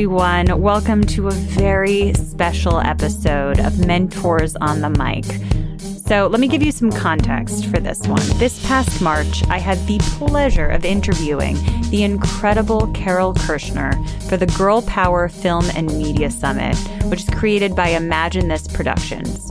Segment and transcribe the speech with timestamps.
[0.00, 0.62] everyone.
[0.62, 5.26] Welcome to a very special episode of Mentors on the Mic.
[6.06, 8.22] So, let me give you some context for this one.
[8.38, 11.56] This past March, I had the pleasure of interviewing
[11.90, 13.92] the incredible Carole Kirschner
[14.26, 16.78] for the Girl Power Film and Media Summit,
[17.10, 19.50] which is created by Imagine This Productions.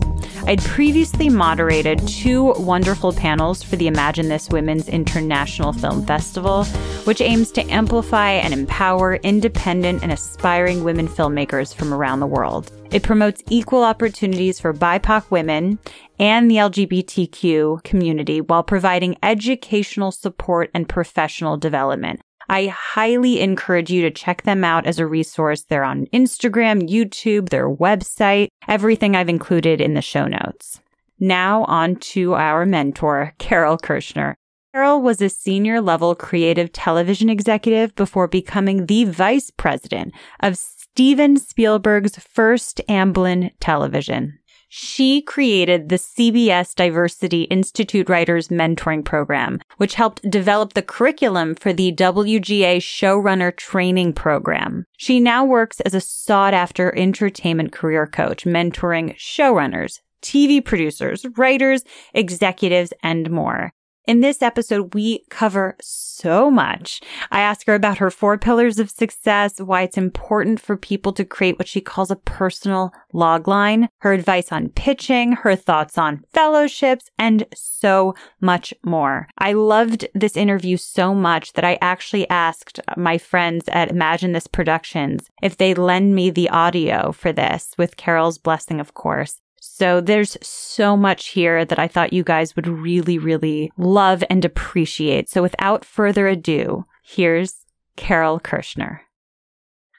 [0.49, 6.65] I'd previously moderated two wonderful panels for the Imagine This Women's International Film Festival,
[7.03, 12.71] which aims to amplify and empower independent and aspiring women filmmakers from around the world.
[12.89, 15.77] It promotes equal opportunities for BIPOC women
[16.17, 22.21] and the LGBTQ community while providing educational support and professional development.
[22.49, 25.63] I highly encourage you to check them out as a resource.
[25.63, 30.81] They're on Instagram, YouTube, their website, everything I've included in the show notes.
[31.19, 34.35] Now on to our mentor, Carole Kirschner.
[34.73, 41.37] Carole was a senior level creative television executive before becoming the vice president of Steven
[41.37, 44.38] Spielberg's first Amblin television.
[44.71, 51.73] She created the CBS Diversity Institute Writers Mentoring Program, which helped develop the curriculum for
[51.73, 54.85] the WGA Showrunner Training Program.
[54.95, 61.83] She now works as a sought after entertainment career coach, mentoring showrunners, TV producers, writers,
[62.13, 63.71] executives, and more.
[64.07, 66.99] In this episode, we cover so much.
[67.29, 71.23] I ask her about her four pillars of success, why it's important for people to
[71.25, 77.11] create what she calls a personal logline, her advice on pitching, her thoughts on fellowships,
[77.19, 79.27] and so much more.
[79.37, 84.47] I loved this interview so much that I actually asked my friends at Imagine This
[84.47, 89.39] Productions if they lend me the audio for this, with Carole's blessing, of course.
[89.61, 94.43] So there's so much here that I thought you guys would really, really love and
[94.43, 95.29] appreciate.
[95.29, 99.01] So without further ado, here's Carole Kirschner.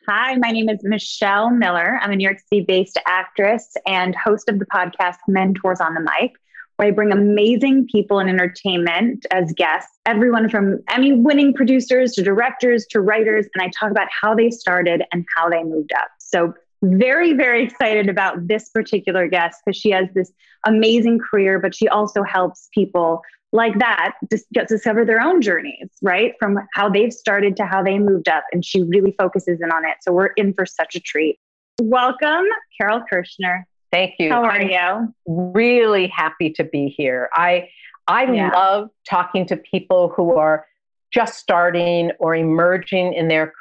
[0.08, 1.98] Hi, my name is Michelle Miller.
[2.02, 6.00] I'm a New York City based actress and host of the podcast Mentors on the
[6.00, 6.32] Mic,
[6.76, 12.22] where I bring amazing people in entertainment as guests, everyone from Emmy winning producers to
[12.22, 13.46] directors to writers.
[13.54, 16.08] And I talk about how they started and how they moved up.
[16.18, 20.32] So very, very excited about this particular guest because she has this
[20.66, 25.88] amazing career, but she also helps people like that just get discover their own journeys,
[26.02, 26.34] right?
[26.38, 28.44] From how they've started to how they moved up.
[28.52, 29.96] And she really focuses in on it.
[30.02, 31.38] So we're in for such a treat.
[31.80, 32.44] Welcome,
[32.78, 33.66] Carole Kirschner.
[33.90, 34.30] Thank you.
[34.30, 35.14] How are I'm you?
[35.26, 37.28] Really happy to be here.
[37.32, 37.68] I
[38.06, 38.50] I yeah.
[38.50, 40.66] love talking to people who are
[41.12, 43.52] just starting or emerging in their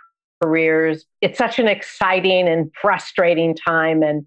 [0.42, 1.06] careers.
[1.22, 4.04] It's such an exciting and frustrating time.
[4.04, 4.26] And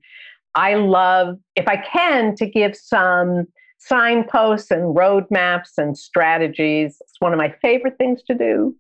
[0.55, 3.47] I love, if I can, to give some
[3.79, 6.99] signposts and roadmaps and strategies.
[7.01, 8.77] It's one of my favorite things to do.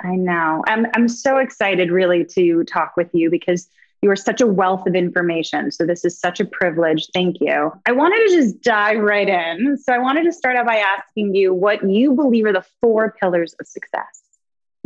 [0.00, 0.62] I know.
[0.66, 3.68] I'm, I'm so excited, really, to talk with you because
[4.02, 5.70] you are such a wealth of information.
[5.70, 7.08] So, this is such a privilege.
[7.14, 7.72] Thank you.
[7.86, 9.78] I wanted to just dive right in.
[9.78, 13.16] So, I wanted to start out by asking you what you believe are the four
[13.18, 14.25] pillars of success.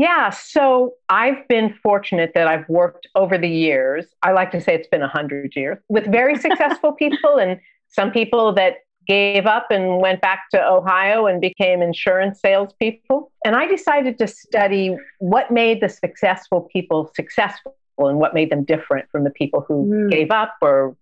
[0.00, 4.06] Yeah, so I've been fortunate that I've worked over the years.
[4.22, 8.54] I like to say it's been 100 years with very successful people and some people
[8.54, 13.30] that gave up and went back to Ohio and became insurance salespeople.
[13.44, 18.64] And I decided to study what made the successful people successful and what made them
[18.64, 20.10] different from the people who mm.
[20.10, 20.96] gave up or,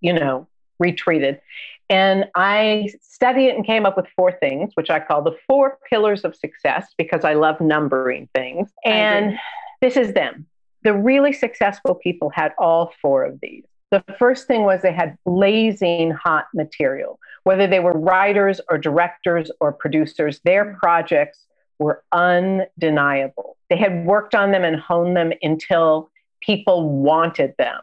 [0.00, 0.46] you know,
[0.78, 1.40] retreated.
[1.88, 5.78] And I studied it and came up with four things, which I call the four
[5.88, 8.70] pillars of success because I love numbering things.
[8.84, 9.38] And
[9.80, 10.46] this is them.
[10.82, 13.64] The really successful people had all four of these.
[13.90, 19.50] The first thing was they had blazing hot material, whether they were writers or directors
[19.60, 21.46] or producers, their projects
[21.78, 23.56] were undeniable.
[23.70, 26.10] They had worked on them and honed them until
[26.40, 27.80] people wanted them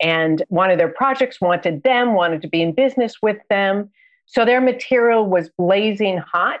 [0.00, 3.90] and of their projects wanted them, wanted to be in business with them.
[4.26, 6.60] So their material was blazing hot.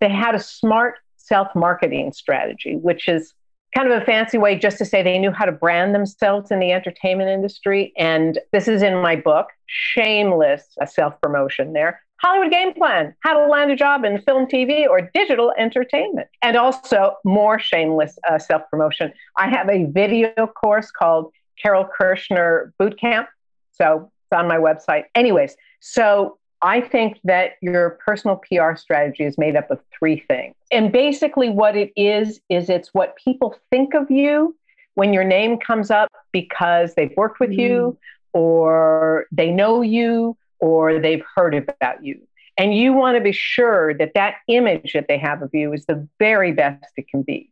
[0.00, 3.34] They had a smart self marketing strategy, which is
[3.74, 6.60] kind of a fancy way just to say they knew how to brand themselves in
[6.60, 7.92] the entertainment industry.
[7.96, 12.00] And this is in my book, Shameless Self Promotion there.
[12.24, 16.28] Hollywood Game Plan, how to land a job in film, TV, or digital entertainment.
[16.40, 19.12] And also more shameless uh, self promotion.
[19.36, 23.28] I have a video course called Carole Kirschner Boot Camp.
[23.72, 25.04] So it's on my website.
[25.14, 30.54] Anyways, so I think that your personal PR strategy is made up of three things.
[30.72, 34.56] And basically, what it is, is it's what people think of you
[34.94, 37.58] when your name comes up because they've worked with mm.
[37.58, 37.98] you
[38.32, 42.20] or they know you or they've heard about you.
[42.56, 45.86] And you want to be sure that that image that they have of you is
[45.86, 47.50] the very best it can be.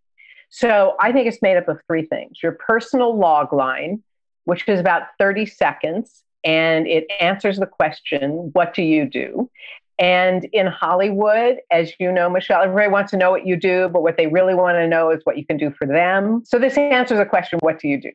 [0.55, 4.03] So I think it's made up of three things your personal log line,
[4.45, 9.51] which is about 30 seconds, and it answers the question, What do you do?
[9.99, 14.03] And in Hollywood, as you know, Michelle, everybody wants to know what you do, but
[14.03, 16.43] what they really want to know is what you can do for them.
[16.45, 18.13] So this answers the question, What do you do?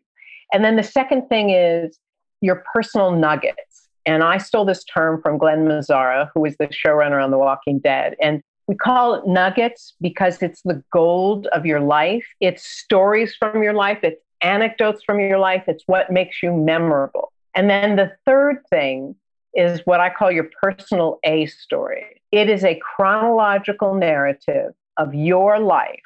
[0.54, 1.98] And then the second thing is
[2.42, 3.90] your personal nuggets.
[4.06, 7.80] And I stole this term from Glen Mazzara, who was the showrunner on The Walking
[7.80, 8.16] Dead.
[8.22, 12.26] And we call it nuggets because it's the gold of your life.
[12.42, 17.32] It's stories from your life, it's anecdotes from your life, it's what makes you memorable.
[17.56, 19.16] And then the third thing
[19.54, 22.22] is what I call your personal A story.
[22.32, 26.02] It is a chronological narrative of your life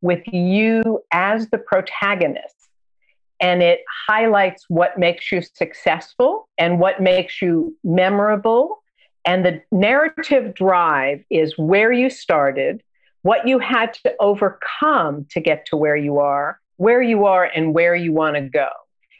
[0.00, 2.54] with you as the protagonist.
[3.40, 8.82] And it highlights what makes you successful and what makes you memorable
[9.28, 12.82] and the narrative drive is where you started,
[13.20, 17.74] what you had to overcome to get to where you are, where you are, and
[17.74, 18.70] where you want to go.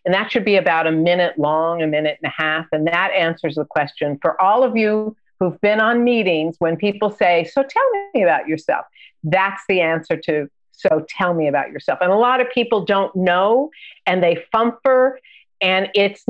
[0.06, 2.64] And that should be about a minute long, a minute and a half.
[2.72, 7.10] And that answers the question for all of you who've been on meetings when people
[7.10, 8.86] say, So tell me about yourself.
[9.24, 11.98] That's the answer to, So tell me about yourself.
[12.00, 13.70] And a lot of people don't know
[14.06, 15.16] and they fumfer
[15.60, 16.24] and it's,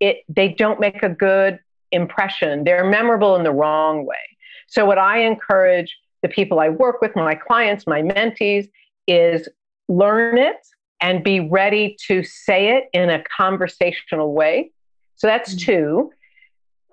[0.00, 1.60] it, they don't make a good
[1.92, 2.64] impression.
[2.64, 4.16] They're memorable in the wrong way.
[4.68, 8.68] So, what I encourage the people I work with, my clients, my mentees,
[9.06, 9.48] is
[9.88, 10.56] learn it
[11.00, 14.70] and be ready to say it in a conversational way.
[15.16, 15.72] So, that's mm-hmm.
[15.72, 16.10] two.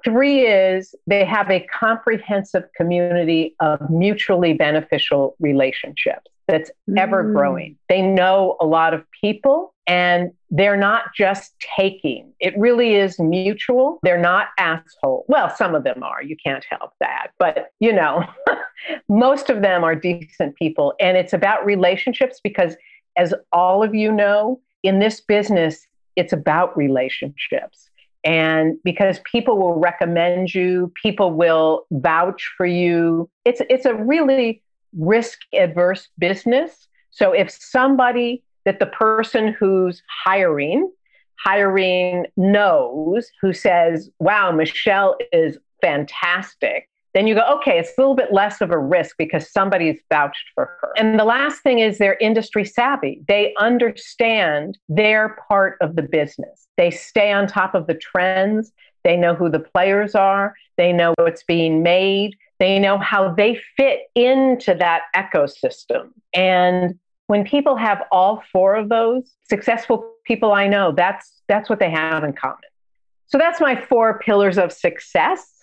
[0.04, 7.34] Three is they have a comprehensive community of mutually beneficial relationships that's ever mm.
[7.34, 7.78] growing.
[7.90, 12.34] They know a lot of people and they're not just taking.
[12.40, 14.00] It really is mutual.
[14.04, 15.26] They're not asshole.
[15.28, 16.22] Well, some of them are.
[16.22, 17.30] You can't help that.
[17.40, 18.26] But, you know,
[19.10, 22.76] most of them are decent people and it's about relationships because
[23.16, 25.88] as all of you know, in this business
[26.18, 27.90] it's about relationships.
[28.24, 33.30] And because people will recommend you, people will vouch for you.
[33.46, 34.62] It's it's a really
[34.98, 36.88] risk adverse business.
[37.12, 40.92] So if somebody that the person who's hiring
[41.40, 48.16] hiring knows who says, "Wow, Michelle is fantastic." Then you go, okay, it's a little
[48.16, 50.92] bit less of a risk because somebody's vouched for her.
[50.98, 53.22] And the last thing is they're industry savvy.
[53.28, 56.68] They understand their part of the business.
[56.78, 58.72] They stay on top of the trends.
[59.04, 60.54] They know who the players are.
[60.76, 62.36] They know what's being made.
[62.60, 66.10] They know how they fit into that ecosystem.
[66.36, 71.80] And when people have all four of those, successful people I know, that's that's what
[71.80, 72.58] they have in common.
[73.28, 75.54] So that's my four pillars of success.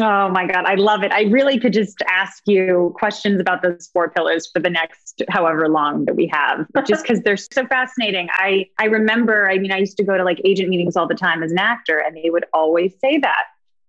[0.00, 1.12] Oh my God, I love it.
[1.12, 5.68] I really could just ask you questions about those four pillars for the next however
[5.68, 8.28] long that we have, just because they're so fascinating.
[8.32, 11.14] I, I remember, I mean, I used to go to like agent meetings all the
[11.14, 13.44] time as an actor, and they would always say that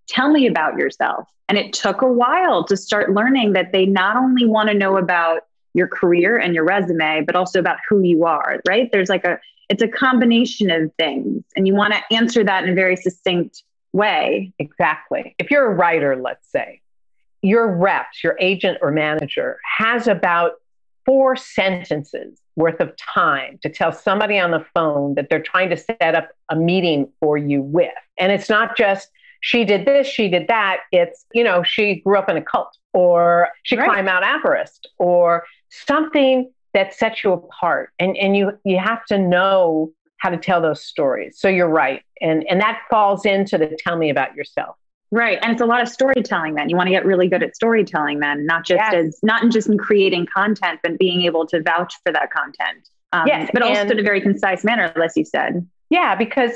[0.08, 1.30] tell me about yourself.
[1.48, 4.98] And it took a while to start learning that they not only want to know
[4.98, 8.90] about your career and your resume, but also about who you are, right?
[8.92, 9.40] There's like a,
[9.70, 11.44] it's a combination of things.
[11.56, 14.52] And you want to answer that in a very succinct way.
[14.60, 15.36] Exactly.
[15.40, 16.82] If you're a writer, let's say,
[17.42, 20.54] your reps, your agent or manager has about
[21.06, 25.78] four sentences worth of time to tell somebody on the phone that they're trying to
[25.78, 27.92] set up a meeting for you with.
[28.18, 29.10] And it's not just,
[29.42, 30.82] she did this, she did that.
[30.92, 33.90] It's, you know, she grew up in a cult or she right.
[33.90, 35.44] climbed Mount Everest or
[35.86, 37.92] something that sets you apart.
[38.00, 41.38] And, and you, you have to know how to tell those stories.
[41.38, 42.02] So you're right.
[42.22, 44.76] And, and that falls into the tell me about yourself.
[45.12, 45.38] Right.
[45.42, 46.70] And it's a lot of storytelling then.
[46.70, 48.94] You want to get really good at storytelling then, not just yes.
[48.94, 52.90] as not just in creating content, but being able to vouch for that content.
[53.12, 53.50] Um, yes.
[53.54, 55.68] But also in a very concise manner, as you said.
[55.92, 56.54] Yeah, because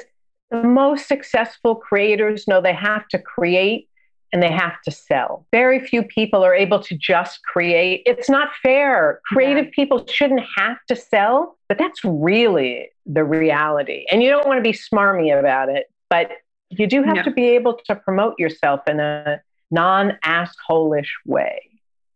[0.49, 3.86] the most successful creators know they have to create
[4.33, 5.45] and they have to sell.
[5.51, 8.03] Very few people are able to just create.
[8.05, 9.21] It's not fair.
[9.25, 9.71] Creative yeah.
[9.73, 14.05] people shouldn't have to sell, but that's really the reality.
[14.11, 16.31] And you don't want to be smarmy about it, but
[16.69, 19.41] you do have to be able to promote yourself in a
[19.71, 21.61] non assholish way.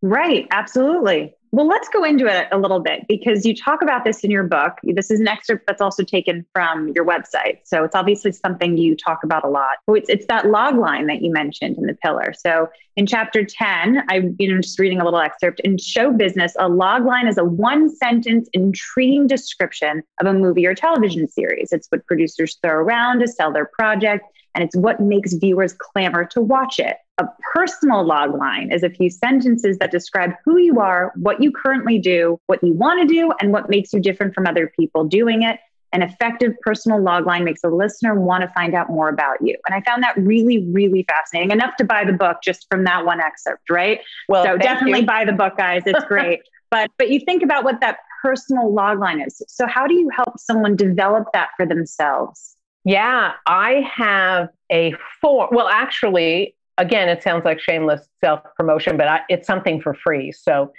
[0.01, 1.36] Right, absolutely.
[1.53, 4.43] Well, let's go into it a little bit because you talk about this in your
[4.43, 4.77] book.
[4.84, 7.60] This is an excerpt that's also taken from your website.
[7.65, 9.75] So it's obviously something you talk about a lot.
[9.89, 12.34] Oh, it's, it's that log line that you mentioned in the pillar.
[12.34, 16.55] So in chapter 10, I, you know, just reading a little excerpt in show business,
[16.58, 21.74] a log line is a one sentence, intriguing description of a movie or television series.
[21.74, 26.25] It's what producers throw around to sell their project and it's what makes viewers clamor
[26.25, 26.98] to watch it.
[27.22, 31.51] A personal log line is a few sentences that describe who you are, what you
[31.51, 35.04] currently do, what you want to do, and what makes you different from other people
[35.04, 35.60] doing it.
[35.94, 39.56] An effective personal log line makes a listener want to find out more about you.
[39.68, 41.51] And I found that really, really fascinating.
[41.51, 44.00] Enough to buy the book just from that one excerpt, right?
[44.28, 45.06] Well, so definitely you.
[45.06, 45.84] buy the book, guys.
[45.86, 46.40] It's great.
[46.72, 49.44] but but you think about what that personal log line is.
[49.48, 52.56] So how do you help someone develop that for themselves?
[52.84, 55.50] Yeah, I have a form.
[55.51, 60.31] Well, actually, again, it sounds like shameless self promotion, but I, it's something for free.
[60.31, 60.73] So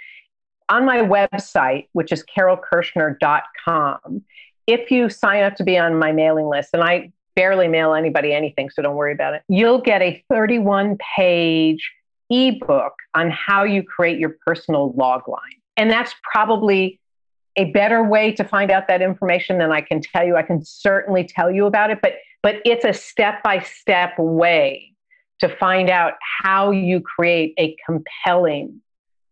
[0.69, 4.23] on my website, which is carolekirschner.com,
[4.67, 8.33] if you sign up to be on my mailing list, and I barely mail anybody
[8.33, 11.91] anything, so don't worry about it, you'll get a 31 page
[12.29, 15.39] ebook on how you create your personal log line.
[15.77, 16.99] And that's probably
[17.55, 20.35] a better way to find out that information than I can tell you.
[20.35, 24.92] I can certainly tell you about it, but but it's a step-by-step way
[25.43, 28.79] to find out how you create a compelling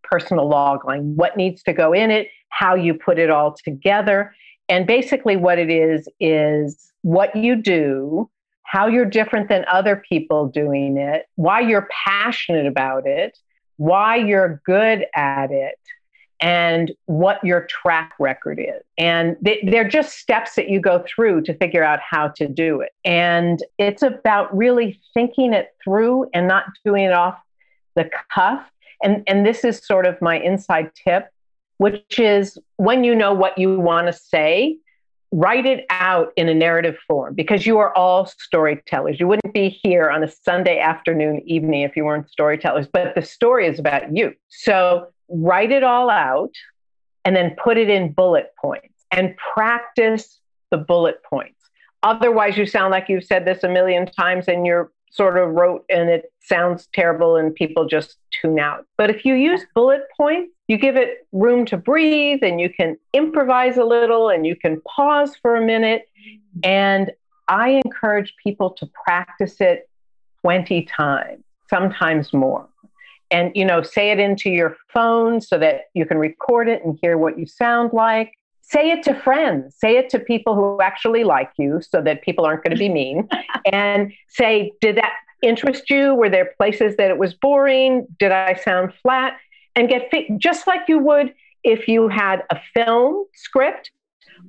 [0.04, 4.36] personal log line, what needs to go in it, how you put it all together.
[4.68, 8.30] And basically what it is is what you do,
[8.64, 13.38] how you're different than other people doing it, why you're passionate about it,
[13.78, 15.80] why you're good at it,
[16.42, 18.82] and what your track record is.
[18.98, 22.82] And they, they're just steps that you go through to figure out how to do
[22.82, 22.92] it.
[23.06, 27.40] And it's about really thinking it through and not doing it off
[27.96, 28.66] the cuff.
[29.04, 31.30] And, and this is sort of my inside tip,
[31.78, 34.78] which is when you know what you want to say,
[35.32, 39.20] write it out in a narrative form because you are all storytellers.
[39.20, 43.22] You wouldn't be here on a Sunday afternoon, evening if you weren't storytellers, but the
[43.22, 44.34] story is about you.
[44.50, 46.54] So write it all out
[47.26, 50.40] and then put it in bullet points and practice
[50.72, 51.56] the bullet points.
[52.04, 55.86] Otherwise, you sound like you've said this a million times and you're sort of rote
[55.90, 58.86] and it sounds terrible and people just tune out.
[58.98, 62.98] But if you use bullet points, you give it room to breathe and you can
[63.14, 66.08] improvise a little and you can pause for a minute.
[66.64, 67.12] And
[67.48, 69.90] I encourage people to practice it
[70.42, 72.71] 20 times, sometimes more
[73.32, 76.98] and you know say it into your phone so that you can record it and
[77.02, 78.34] hear what you sound like.
[78.62, 79.76] Say it to friends.
[79.78, 82.90] Say it to people who actually like you so that people aren't going to be
[83.02, 83.28] mean.
[83.72, 86.14] And say did that interest you?
[86.14, 88.08] Were there places that it was boring?
[88.20, 89.38] Did i sound flat?
[89.76, 91.34] And get fit just like you would
[91.64, 93.92] if you had a film script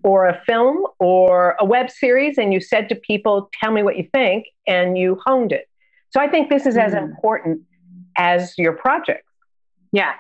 [0.03, 3.97] or a film or a web series and you said to people tell me what
[3.97, 5.69] you think and you honed it.
[6.11, 6.85] So i think this is mm.
[6.85, 7.61] as important
[8.17, 9.25] as your project.
[9.93, 10.13] Yeah.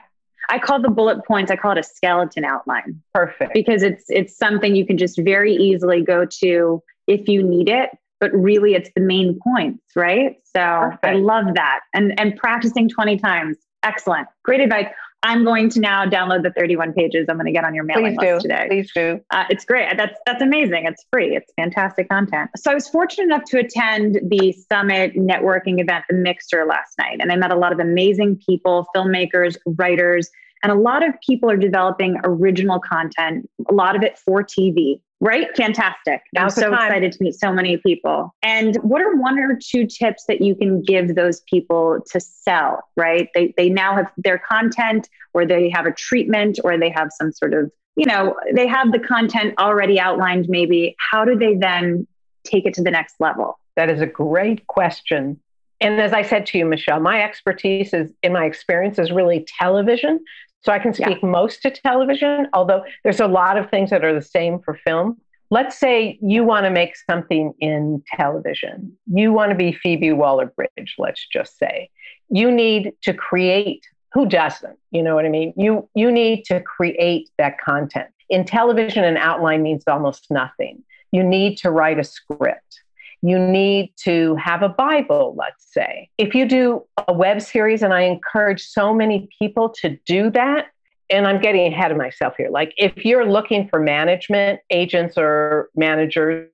[0.48, 3.00] I call the bullet points, I call it a skeleton outline.
[3.14, 3.54] Perfect.
[3.54, 7.90] Because it's it's something you can just very easily go to if you need it,
[8.20, 10.36] but really it's the main points, right?
[10.44, 11.04] So Perfect.
[11.04, 11.80] I love that.
[11.94, 13.56] And and practicing 20 times.
[13.82, 14.28] Excellent.
[14.44, 14.86] Great advice.
[15.24, 17.26] I'm going to now download the 31 pages.
[17.28, 18.48] I'm going to get on your mailing Please list do.
[18.48, 18.66] today.
[18.68, 19.20] Please do.
[19.30, 19.96] Uh, it's great.
[19.96, 20.86] That's that's amazing.
[20.86, 21.36] It's free.
[21.36, 22.50] It's fantastic content.
[22.56, 27.18] So I was fortunate enough to attend the summit networking event, the Mixer, last night,
[27.20, 30.28] and I met a lot of amazing people, filmmakers, writers,
[30.62, 33.48] and a lot of people are developing original content.
[33.68, 35.00] A lot of it for TV.
[35.22, 35.46] Right?
[35.56, 36.20] Fantastic.
[36.32, 38.34] Now's I'm so excited to meet so many people.
[38.42, 42.82] And what are one or two tips that you can give those people to sell,
[42.96, 43.28] right?
[43.32, 47.30] They, they now have their content or they have a treatment or they have some
[47.30, 50.96] sort of, you know, they have the content already outlined maybe.
[50.98, 52.08] How do they then
[52.42, 53.60] take it to the next level?
[53.76, 55.38] That is a great question.
[55.80, 59.46] And as I said to you, Michelle, my expertise is in my experience is really
[59.58, 60.18] television.
[60.62, 61.28] So I can speak yeah.
[61.28, 65.20] most to television, although there's a lot of things that are the same for film.
[65.50, 68.96] Let's say you want to make something in television.
[69.06, 71.90] You want to be Phoebe Waller Bridge, let's just say.
[72.30, 74.78] You need to create who doesn't?
[74.90, 75.52] You know what I mean?
[75.56, 78.08] You you need to create that content.
[78.28, 80.82] In television an outline means almost nothing.
[81.12, 82.81] You need to write a script
[83.22, 86.10] you need to have a Bible, let's say.
[86.18, 90.66] If you do a web series, and I encourage so many people to do that,
[91.08, 92.48] and I'm getting ahead of myself here.
[92.50, 96.50] Like, if you're looking for management agents or managers,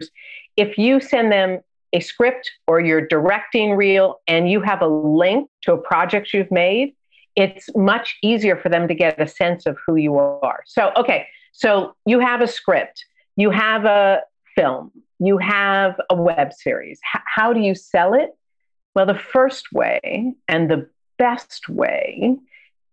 [0.57, 1.61] if you send them
[1.93, 6.51] a script or you're directing reel and you have a link to a project you've
[6.51, 6.95] made,
[7.35, 10.63] it's much easier for them to get a sense of who you are.
[10.67, 13.05] So, okay, so you have a script,
[13.37, 14.23] you have a
[14.55, 17.01] film, you have a web series.
[17.15, 18.31] H- how do you sell it?
[18.95, 22.37] Well, the first way and the best way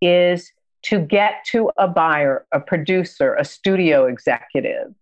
[0.01, 0.51] is
[0.83, 4.93] to get to a buyer, a producer, a studio executive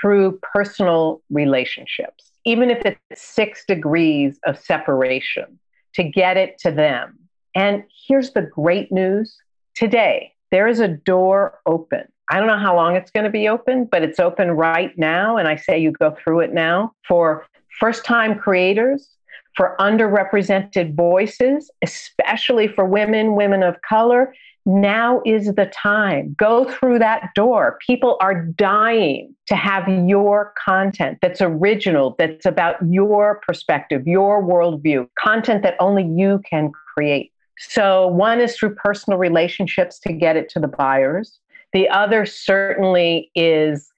[0.00, 5.58] through personal relationships, even if it's six degrees of separation,
[5.94, 7.18] to get it to them.
[7.54, 9.36] And here's the great news
[9.74, 12.04] today, there is a door open.
[12.28, 15.36] I don't know how long it's going to be open, but it's open right now.
[15.36, 17.46] And I say you go through it now for
[17.78, 19.08] first time creators,
[19.56, 24.34] for underrepresented voices, especially for women, women of color.
[24.68, 26.34] Now is the time.
[26.36, 27.78] Go through that door.
[27.86, 35.08] People are dying to have your content that's original, that's about your perspective, your worldview,
[35.16, 37.30] content that only you can create.
[37.58, 41.38] So, one is through personal relationships to get it to the buyers.
[41.76, 43.92] The other certainly is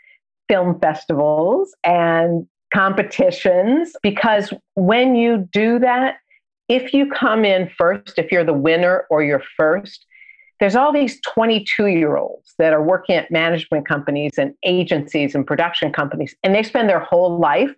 [0.49, 2.45] film festivals and
[2.75, 6.17] competitions, because when you do that,
[6.69, 10.05] if you come in first, if you're the winner or you're first,
[10.59, 15.47] there's all these 22 year olds that are working at management companies and agencies and
[15.47, 17.71] production companies, and they spend their whole life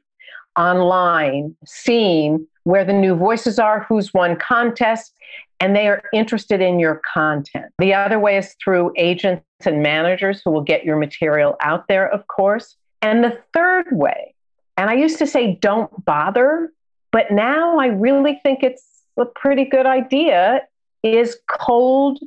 [0.58, 5.12] online seeing where the new voices are, who's won contests,
[5.60, 7.66] and they are interested in your content.
[7.78, 12.08] The other way is through agents and managers who will get your material out there,
[12.08, 12.76] of course.
[13.02, 14.34] And the third way,
[14.76, 16.72] and I used to say don't bother,
[17.12, 18.86] but now I really think it's
[19.18, 20.62] a pretty good idea,
[21.02, 22.18] is cold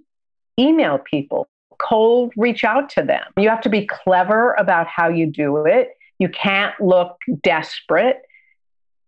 [0.60, 1.48] email people,
[1.80, 3.24] cold reach out to them.
[3.38, 5.90] You have to be clever about how you do it.
[6.20, 8.22] You can't look desperate,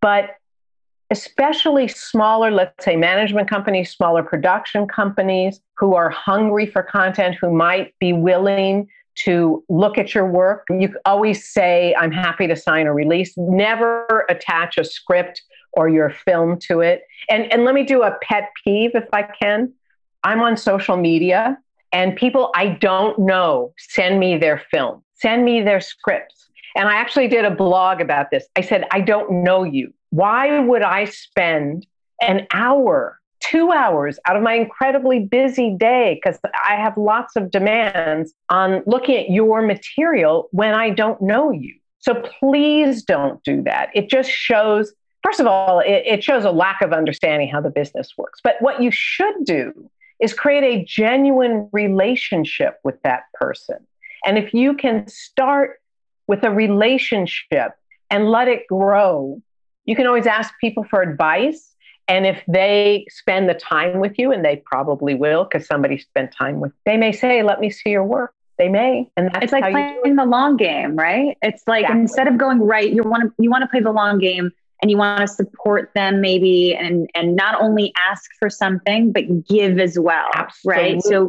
[0.02, 0.32] but
[1.12, 7.52] especially smaller, let's say management companies, smaller production companies who are hungry for content, who
[7.52, 10.66] might be willing to look at your work.
[10.70, 13.34] You always say, I'm happy to sign a release.
[13.38, 15.42] Never attach a script
[15.74, 17.04] or your film to it.
[17.30, 19.74] And, and let me do a pet peeve if I can.
[20.24, 21.58] I'm on social media
[21.92, 26.50] and people I don't know send me their film, send me their scripts.
[26.76, 28.46] And I actually did a blog about this.
[28.58, 29.94] I said, I don't know you.
[30.16, 31.86] Why would I spend
[32.22, 37.52] an hour, two hours out of my incredibly busy day, because I have lots of
[37.52, 41.76] demands on looking at your material when I don't know you?
[42.00, 43.90] So please don't do that.
[43.94, 47.70] It just shows, first of all, it, it shows a lack of understanding how the
[47.70, 48.40] business works.
[48.42, 49.90] But what you should do
[50.22, 53.86] is create a genuine relationship with that person.
[54.26, 55.82] And if you can start
[56.26, 57.74] with a relationship
[58.10, 59.42] and let it grow,
[59.86, 61.72] you can always ask people for advice.
[62.08, 66.32] And if they spend the time with you, and they probably will, because somebody spent
[66.32, 69.52] time with, they may say, "Let me see your work." They may, and that's it's
[69.52, 71.36] like playing the long game, right?
[71.42, 72.02] It's like exactly.
[72.02, 74.92] instead of going right, you want to you want to play the long game and
[74.92, 79.80] you want to support them maybe and and not only ask for something but give
[79.80, 80.84] as well Absolutely.
[80.84, 81.28] right so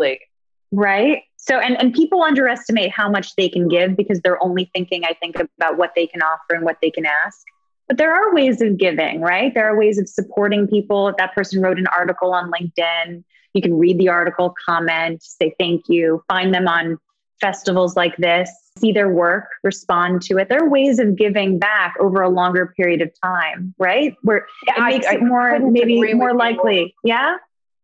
[0.73, 5.05] right so and and people underestimate how much they can give because they're only thinking
[5.05, 7.45] i think about what they can offer and what they can ask
[7.88, 11.35] but there are ways of giving right there are ways of supporting people if that
[11.35, 13.22] person wrote an article on linkedin
[13.55, 16.99] you can read the article comment say thank you find them on
[17.40, 20.49] festivals like this see their work, respond to it.
[20.49, 24.14] There are ways of giving back over a longer period of time, right?
[24.22, 26.81] Where yeah, it makes I, it more maybe more likely.
[26.81, 26.90] More.
[27.05, 27.37] Yeah.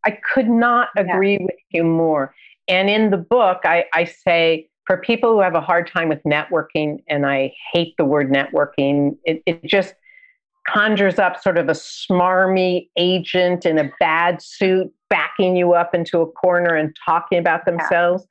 [0.04, 1.44] I could not agree yeah.
[1.44, 2.34] with you more.
[2.68, 6.22] And in the book, I, I say for people who have a hard time with
[6.24, 9.94] networking, and I hate the word networking, it, it just
[10.68, 16.20] conjures up sort of a smarmy agent in a bad suit backing you up into
[16.20, 18.24] a corner and talking about themselves.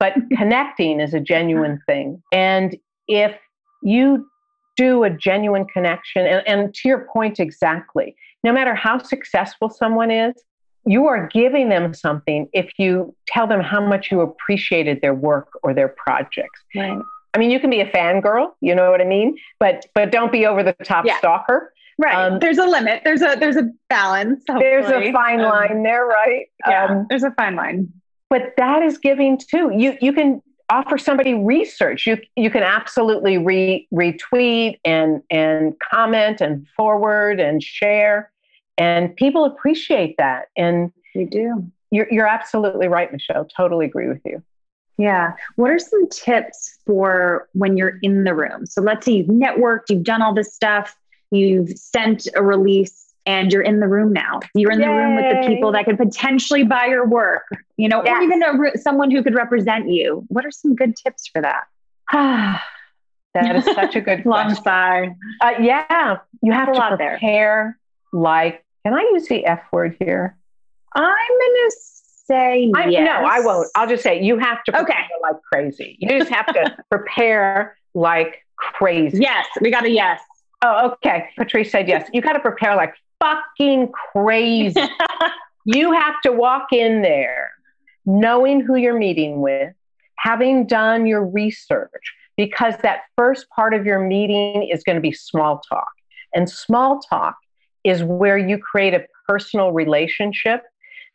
[0.00, 0.12] Yeah.
[0.12, 1.92] But connecting is a genuine uh-huh.
[1.92, 2.22] thing.
[2.32, 3.36] And if
[3.82, 4.28] you
[4.76, 10.10] do a genuine connection, and, and to your point exactly, no matter how successful someone
[10.10, 10.34] is,
[10.88, 15.48] you are giving them something if you tell them how much you appreciated their work
[15.62, 16.60] or their projects.
[16.74, 16.98] Right.
[17.34, 19.36] I mean, you can be a fangirl, you know what I mean?
[19.60, 21.18] But but don't be over the top yeah.
[21.18, 21.72] stalker.
[21.98, 22.14] Right.
[22.14, 23.02] Um, there's a limit.
[23.04, 24.42] There's a there's a balance.
[24.48, 24.64] Hopefully.
[24.64, 26.46] There's a fine um, line there, right?
[26.66, 26.86] Yeah.
[26.86, 27.92] Um, there's a fine line
[28.30, 29.72] but that is giving too.
[29.74, 32.06] You you can offer somebody research.
[32.06, 38.30] You you can absolutely re, retweet and and comment and forward and share,
[38.78, 40.46] and people appreciate that.
[40.56, 41.70] And you do.
[41.90, 43.44] You're you're absolutely right, Michelle.
[43.44, 44.42] Totally agree with you.
[44.98, 45.34] Yeah.
[45.56, 48.66] What are some tips for when you're in the room?
[48.66, 50.96] So let's say you've networked, you've done all this stuff,
[51.30, 54.40] you've sent a release and you're in the room now.
[54.54, 54.86] You're in Yay.
[54.86, 57.44] the room with the people that could potentially buy your work,
[57.76, 58.18] you know, yes.
[58.18, 60.24] or even a, someone who could represent you.
[60.28, 61.64] What are some good tips for that?
[63.34, 65.14] that is such a good long sigh.
[65.40, 67.18] Uh, yeah, you have to prepare.
[67.20, 67.78] There.
[68.12, 70.36] Like, can I use the F word here?
[70.94, 71.70] I'm gonna
[72.28, 73.04] say I, yes.
[73.04, 73.68] No, I won't.
[73.74, 75.04] I'll just say you have to prepare okay.
[75.22, 75.96] like crazy.
[75.98, 79.18] You just have to prepare like crazy.
[79.18, 80.20] Yes, we got a yes.
[80.62, 81.28] Oh, okay.
[81.36, 82.08] Patrice said yes.
[82.12, 84.80] You got to prepare like fucking crazy.
[85.64, 87.50] you have to walk in there
[88.06, 89.72] knowing who you're meeting with,
[90.16, 95.12] having done your research, because that first part of your meeting is going to be
[95.12, 95.88] small talk.
[96.34, 97.36] And small talk
[97.84, 100.62] is where you create a personal relationship.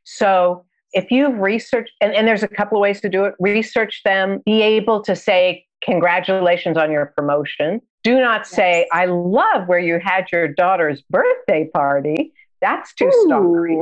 [0.04, 4.02] So if you've researched, and, and there's a couple of ways to do it, research
[4.04, 7.82] them, be able to say, congratulations on your promotion.
[8.04, 12.34] Do not say, I love where you had your daughter's birthday party.
[12.62, 13.82] That's too stalkery.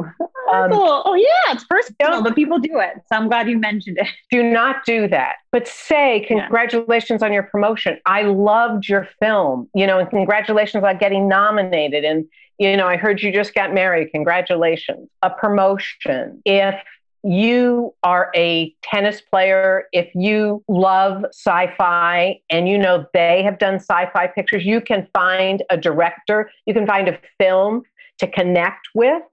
[0.52, 2.94] Um, oh, yeah, it's personal, but people do it.
[3.08, 4.08] So I'm glad you mentioned it.
[4.32, 5.36] Do not do that.
[5.52, 7.28] But say, congratulations yeah.
[7.28, 8.00] on your promotion.
[8.08, 12.04] I loved your film, you know, and congratulations on getting nominated.
[12.04, 12.26] And,
[12.62, 14.12] you know, I heard you just got married.
[14.12, 15.10] Congratulations.
[15.24, 16.44] A promotion.
[16.46, 16.76] If
[17.24, 23.58] you are a tennis player, if you love sci fi and you know they have
[23.58, 27.82] done sci fi pictures, you can find a director, you can find a film
[28.20, 29.24] to connect with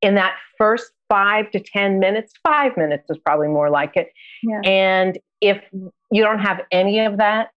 [0.00, 2.32] in that first five to 10 minutes.
[2.42, 4.10] Five minutes is probably more like it.
[4.42, 4.62] Yeah.
[4.64, 7.50] And if you don't have any of that,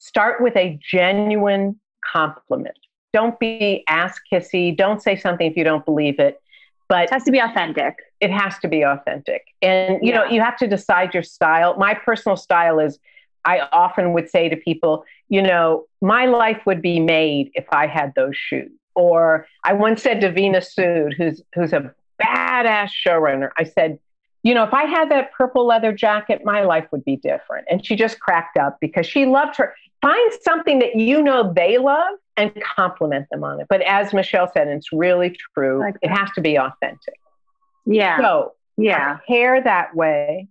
[0.00, 1.78] start with a genuine
[2.12, 2.76] compliment.
[3.12, 4.76] Don't be ass kissy.
[4.76, 6.40] Don't say something if you don't believe it.
[6.88, 7.96] But it has to be authentic.
[8.20, 9.46] It has to be authentic.
[9.60, 10.18] And you yeah.
[10.18, 11.76] know, you have to decide your style.
[11.76, 12.98] My personal style is
[13.44, 17.86] I often would say to people, you know, my life would be made if I
[17.86, 18.70] had those shoes.
[18.94, 23.98] Or I once said to Veena Sud, who's who's a badass showrunner, I said,
[24.42, 27.66] you know, if I had that purple leather jacket, my life would be different.
[27.70, 29.74] And she just cracked up because she loved her.
[30.00, 33.66] Find something that you know they love and compliment them on it.
[33.68, 37.18] But as Michelle said, it's really true, it has to be authentic.
[37.84, 38.18] Yeah.
[38.18, 39.16] So, yeah.
[39.16, 40.48] Prepare that way.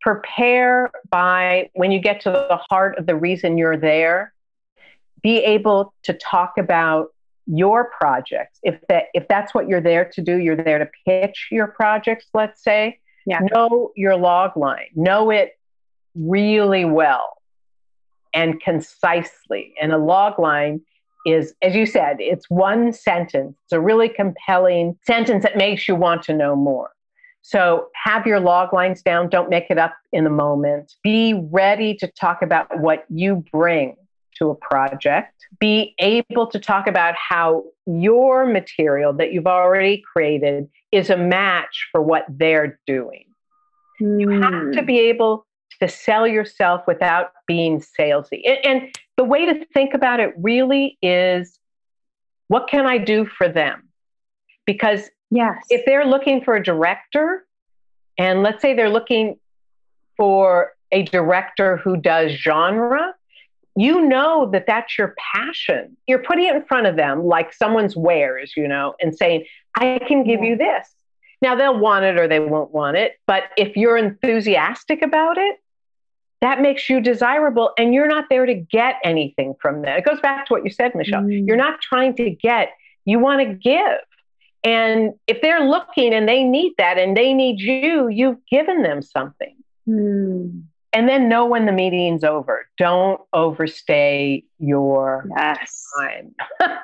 [0.00, 4.32] Prepare by when you get to the heart of the reason you're there,
[5.20, 7.08] be able to talk about
[7.46, 8.60] your projects.
[8.62, 12.26] If that if that's what you're there to do, you're there to pitch your projects,
[12.34, 13.00] let's say.
[13.24, 13.40] Yeah.
[13.52, 14.86] Know your log line.
[14.94, 15.58] Know it
[16.14, 17.35] really well
[18.36, 19.74] and concisely.
[19.80, 20.82] And a log line
[21.24, 23.56] is, as you said, it's one sentence.
[23.64, 26.90] It's a really compelling sentence that makes you want to know more.
[27.40, 29.30] So have your log lines down.
[29.30, 30.94] Don't make it up in the moment.
[31.02, 33.96] Be ready to talk about what you bring
[34.38, 35.32] to a project.
[35.58, 41.88] Be able to talk about how your material that you've already created is a match
[41.90, 43.24] for what they're doing.
[44.00, 44.20] Mm.
[44.20, 44.86] You have to hmm.
[44.86, 45.46] be able
[45.78, 48.42] to sell yourself without being salesy.
[48.46, 51.58] And, and the way to think about it really is
[52.48, 53.88] what can I do for them?
[54.64, 55.56] Because yes.
[55.70, 57.46] if they're looking for a director,
[58.18, 59.38] and let's say they're looking
[60.16, 63.14] for a director who does genre,
[63.76, 65.96] you know that that's your passion.
[66.06, 69.44] You're putting it in front of them like someone's wares, you know, and saying,
[69.76, 70.88] I can give you this.
[71.42, 73.20] Now they'll want it or they won't want it.
[73.26, 75.56] But if you're enthusiastic about it,
[76.40, 79.98] that makes you desirable and you're not there to get anything from that.
[79.98, 81.22] It goes back to what you said, Michelle.
[81.22, 81.46] Mm.
[81.46, 82.70] You're not trying to get,
[83.04, 83.98] you want to give.
[84.62, 89.00] And if they're looking and they need that and they need you, you've given them
[89.00, 89.56] something.
[89.88, 90.64] Mm.
[90.92, 92.66] And then know when the meeting's over.
[92.78, 95.84] Don't overstay your yes.
[95.98, 96.34] time.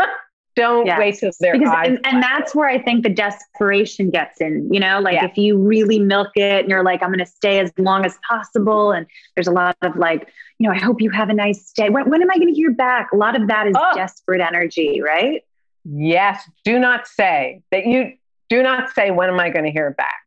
[0.54, 0.98] don't yes.
[0.98, 1.88] wait till their because, eyes.
[1.88, 4.72] And, and, that's where I think the desperation gets in.
[4.72, 7.58] You know, like if you really milk it and you're like, I'm going to stay
[7.60, 11.10] as long as possible, and there's a lot of like, you know, I hope you
[11.10, 11.88] have a nice day.
[11.88, 13.08] When, when am I going to hear back?
[13.12, 13.92] A lot of that is oh.
[13.94, 15.42] desperate energy, right?
[15.84, 16.48] Yes.
[16.64, 18.12] Do not say that you
[18.48, 20.22] do not say, when am I going to hear back?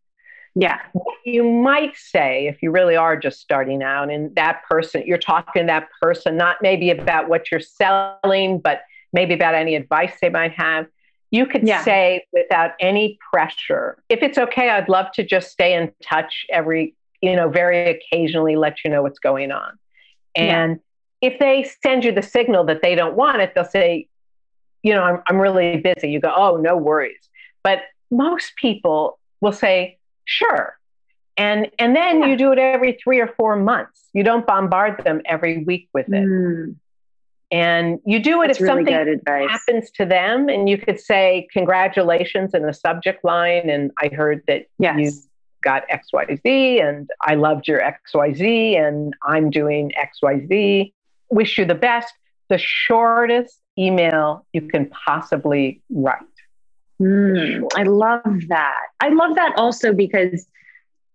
[0.56, 0.80] Yeah.
[1.26, 5.64] You might say, if you really are just starting out and that person, you're talking
[5.64, 8.82] to that person, not maybe about what you're selling, but
[9.15, 10.86] maybe about any advice they might have.
[11.32, 11.84] You could yeah.
[11.84, 16.93] say without any pressure, if it's okay, I'd love to just stay in touch every,
[17.21, 19.80] you know, very occasionally let you know what's going on.
[20.36, 20.80] And
[21.21, 21.30] yeah.
[21.30, 24.08] if they send you the signal that they don't want it, they'll say,
[24.84, 26.12] you know, I'm, I'm really busy.
[26.12, 27.30] You go, oh, no worries.
[27.63, 27.80] But
[28.12, 30.78] most people will say, sure.
[31.38, 32.28] And, and then yeah.
[32.28, 34.01] you do it every three or four months.
[34.13, 36.23] You don't bombard them every week with it.
[36.23, 36.75] Mm.
[37.56, 41.48] And you do it That's if really something happens to them, and you could say
[41.54, 43.70] congratulations in the subject line.
[43.70, 45.00] And I heard that yes.
[45.00, 45.12] you
[45.63, 50.91] got XYZ, and I loved your XYZ, and I'm doing XYZ.
[51.30, 52.12] Wish you the best.
[52.50, 56.20] The shortest email you can possibly write.
[57.02, 58.88] Mm, I love that.
[59.00, 60.46] I love that also because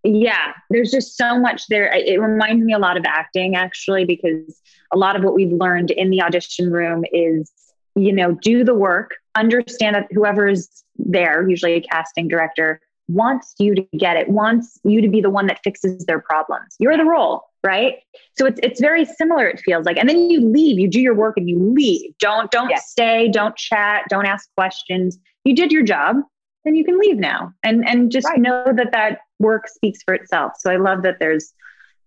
[0.02, 1.92] Yeah, there's just so much there.
[1.92, 4.60] It reminds me a lot of acting actually, because
[4.92, 7.52] a lot of what we've learned in the audition room is,
[7.96, 13.54] you know, do the work, understand that whoever is there, usually a casting director, wants
[13.58, 16.76] you to get it, wants you to be the one that fixes their problems.
[16.78, 17.96] You're the role, right?
[18.38, 19.96] So it's it's very similar, it feels like.
[19.98, 22.16] And then you leave, you do your work and you leave.
[22.20, 22.90] Don't don't yes.
[22.90, 25.18] stay, don't chat, don't ask questions.
[25.44, 26.16] You did your job,
[26.64, 27.52] then you can leave now.
[27.64, 28.38] And and just right.
[28.38, 30.53] know that that work speaks for itself.
[30.61, 31.53] So I love that there's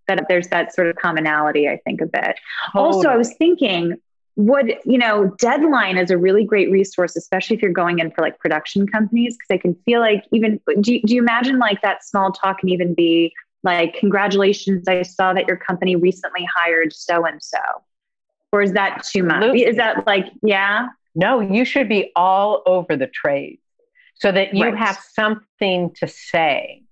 [0.07, 2.37] that there's that sort of commonality, I think, a bit.
[2.73, 2.95] Totally.
[2.95, 3.97] Also, I was thinking
[4.35, 8.21] would you know deadline is a really great resource especially if you're going in for
[8.21, 11.81] like production companies because i can feel like even do you, do you imagine like
[11.81, 13.31] that small talk can even be
[13.63, 17.59] like congratulations i saw that your company recently hired so and so
[18.51, 19.65] or is that too much Absolutely.
[19.65, 23.59] is that like yeah no you should be all over the trade
[24.15, 24.77] so that you right.
[24.77, 26.82] have something to say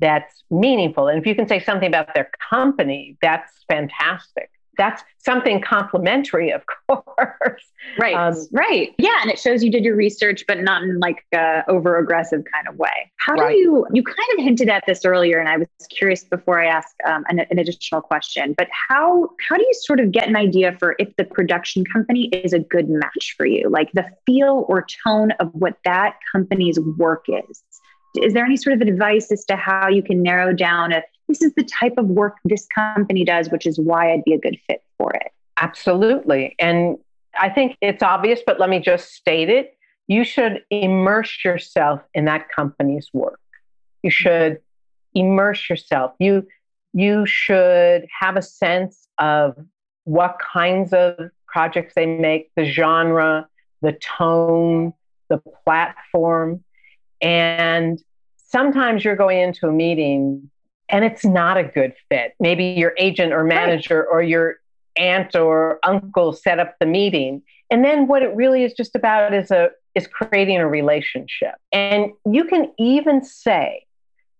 [0.00, 5.60] that's meaningful and if you can say something about their company that's fantastic that's something
[5.60, 7.62] complimentary, of course.
[7.98, 8.14] Right.
[8.14, 8.94] Um, right.
[8.98, 9.18] Yeah.
[9.22, 12.68] And it shows you did your research, but not in like a over aggressive kind
[12.68, 13.10] of way.
[13.16, 13.52] How right.
[13.52, 16.66] do you, you kind of hinted at this earlier, and I was curious before I
[16.66, 20.36] ask um, an, an additional question, but how, how do you sort of get an
[20.36, 23.68] idea for if the production company is a good match for you?
[23.68, 27.62] Like the feel or tone of what that company's work is?
[28.14, 31.42] Is there any sort of advice as to how you can narrow down a this
[31.42, 34.58] is the type of work this company does, which is why I'd be a good
[34.68, 35.32] fit for it.
[35.56, 36.54] Absolutely.
[36.58, 36.98] And
[37.38, 39.76] I think it's obvious, but let me just state it.
[40.06, 43.40] You should immerse yourself in that company's work.
[44.02, 44.60] You should
[45.14, 46.12] immerse yourself.
[46.18, 46.46] You
[46.92, 49.56] you should have a sense of
[50.04, 53.48] what kinds of projects they make, the genre,
[53.82, 54.94] the tone,
[55.28, 56.62] the platform.
[57.20, 58.02] And
[58.36, 60.50] sometimes you're going into a meeting
[60.88, 62.34] and it's not a good fit.
[62.38, 64.14] Maybe your agent or manager right.
[64.14, 64.56] or your
[64.96, 67.42] aunt or uncle set up the meeting.
[67.70, 71.54] And then what it really is just about is a is creating a relationship.
[71.72, 73.86] And you can even say,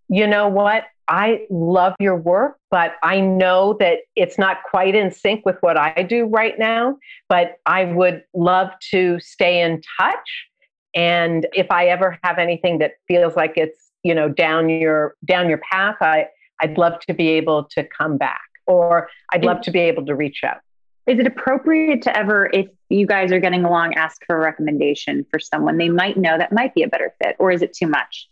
[0.09, 0.85] you know what?
[1.09, 5.79] I love your work, but I know that it's not quite in sync with what
[5.79, 10.49] I do right now, but I would love to stay in touch.
[10.97, 15.49] And if I ever have anything that feels like it's, you know, down your down
[15.49, 16.27] your path, I
[16.61, 20.15] I'd love to be able to come back or I'd love to be able to
[20.15, 20.59] reach out.
[21.07, 25.25] Is it appropriate to ever, if you guys are getting along, ask for a recommendation
[25.31, 27.87] for someone they might know that might be a better fit, or is it too
[27.87, 28.29] much?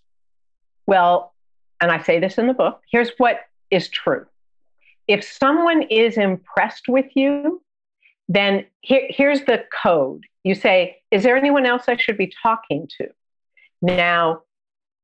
[0.87, 1.33] Well,
[1.81, 4.27] and I say this in the book here's what is true.
[5.07, 7.63] If someone is impressed with you,
[8.29, 10.25] then here, here's the code.
[10.43, 13.09] You say, Is there anyone else I should be talking to?
[13.83, 14.43] Now,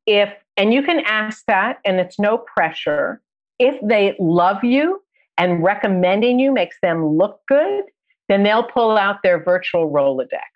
[0.07, 3.21] if and you can ask that and it's no pressure
[3.59, 5.03] if they love you
[5.39, 7.85] and recommending you makes them look good
[8.29, 10.51] then they'll pull out their virtual rolodex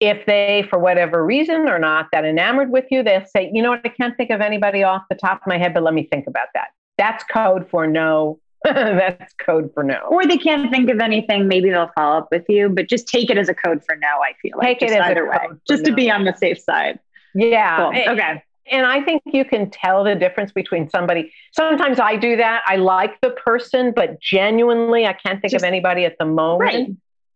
[0.00, 3.70] if they for whatever reason are not that enamored with you they'll say you know
[3.70, 6.08] what i can't think of anybody off the top of my head but let me
[6.10, 8.38] think about that that's code for no
[8.74, 10.00] that's code for no.
[10.08, 11.48] Or they can't think of anything.
[11.48, 14.08] Maybe they'll follow up with you, but just take it as a code for no.
[14.08, 15.90] I feel like take it as either way, just no.
[15.90, 16.98] to be on the safe side.
[17.34, 17.76] Yeah.
[17.76, 18.12] Cool.
[18.14, 18.42] Okay.
[18.70, 21.30] And I think you can tell the difference between somebody.
[21.52, 22.62] Sometimes I do that.
[22.66, 26.60] I like the person, but genuinely, I can't think Just, of anybody at the moment.
[26.60, 26.88] Right.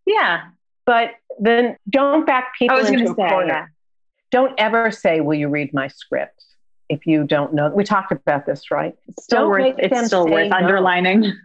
[0.07, 0.45] Yeah.
[0.87, 3.47] But then don't back people into a say, corner.
[3.47, 3.67] Yeah.
[4.31, 6.43] Don't ever say, "Will you read my script?"
[6.89, 8.97] If you don't know, we talked about this, right?
[9.09, 9.75] It's still don't worth.
[9.79, 10.57] It's still worth no.
[10.57, 11.33] underlining.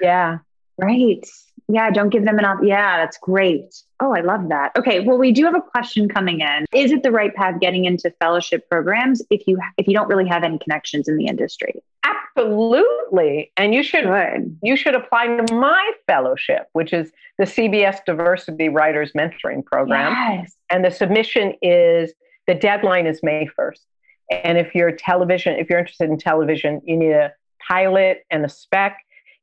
[0.00, 0.38] Yeah.
[0.78, 1.24] Right.
[1.68, 2.58] Yeah, don't give them an op.
[2.62, 3.82] Yeah, that's great.
[3.98, 4.72] Oh, I love that.
[4.76, 6.66] Okay, well, we do have a question coming in.
[6.72, 10.28] Is it the right path getting into fellowship programs if you if you don't really
[10.28, 11.82] have any connections in the industry?
[12.04, 14.58] Absolutely, and you should Good.
[14.62, 20.12] you should apply to my fellowship, which is the CBS Diversity Writers Mentoring Program.
[20.12, 20.54] Yes.
[20.70, 22.12] And the submission is
[22.46, 23.86] the deadline is May first.
[24.30, 27.32] And if you're television, if you're interested in television, you need a
[27.66, 28.98] pilot and a spec.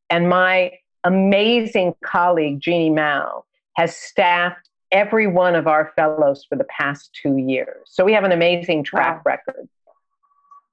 [0.09, 0.71] And my
[1.03, 7.37] amazing colleague, Jeannie Mao, has staffed every one of our fellows for the past two
[7.37, 7.79] years.
[7.85, 9.31] So we have an amazing track wow.
[9.31, 9.67] record.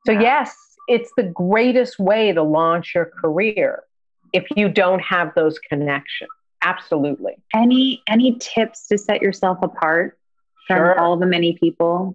[0.06, 0.20] So, wow.
[0.20, 0.56] yes,
[0.88, 3.84] it's the greatest way to launch your career
[4.32, 6.30] if you don't have those connections.
[6.62, 7.36] Absolutely.
[7.54, 10.18] Any any tips to set yourself apart
[10.66, 11.00] from sure.
[11.00, 12.14] all the many people?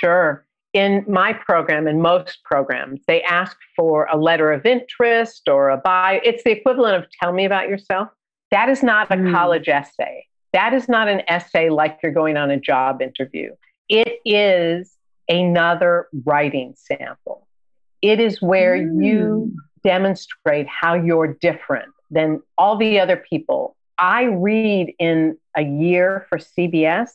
[0.00, 5.70] Sure in my program and most programs, they ask for a letter of interest or
[5.70, 6.20] a bio.
[6.22, 8.08] It's the equivalent of tell me about yourself.
[8.50, 9.32] That is not a mm.
[9.32, 10.26] college essay.
[10.52, 13.50] That is not an essay like you're going on a job interview.
[13.88, 14.92] It is
[15.28, 17.46] another writing sample.
[18.00, 19.04] It is where mm.
[19.04, 23.76] you demonstrate how you're different than all the other people.
[23.98, 27.10] I read in a year for CBS,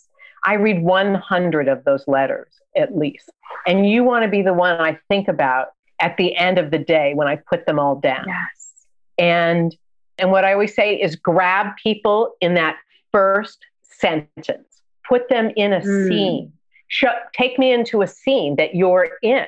[0.45, 3.31] I read 100 of those letters at least.
[3.65, 5.67] And you want to be the one I think about
[5.99, 8.25] at the end of the day when I put them all down.
[8.27, 8.85] Yes.
[9.17, 9.75] And
[10.19, 12.77] and what I always say is grab people in that
[13.11, 14.81] first sentence.
[15.07, 16.07] Put them in a mm.
[16.07, 16.53] scene.
[16.87, 19.47] Show, take me into a scene that you're in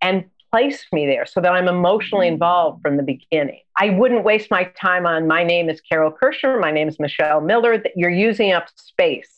[0.00, 3.60] and place me there so that I'm emotionally involved from the beginning.
[3.76, 7.40] I wouldn't waste my time on my name is Carole Kirschner, my name is Michelle
[7.40, 9.35] Miller, that you're using up space.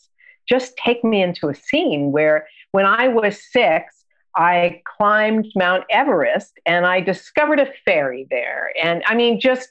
[0.48, 4.04] Just take me into a scene where when I was six,
[4.37, 8.72] I climbed Mount Everest and I discovered a fairy there.
[8.82, 9.70] And I mean, just